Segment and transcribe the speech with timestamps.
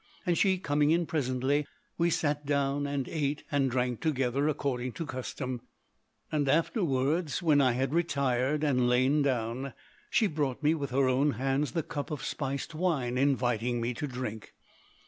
[0.25, 5.05] And she coming in presently, we sat down and ate and drank together according to
[5.05, 5.61] custom;
[6.31, 9.73] and afterwards, when I had retired and lain down,
[10.09, 14.07] she brought me with her own hands the cup of spiced wine, inviting me to
[14.07, 14.55] drink.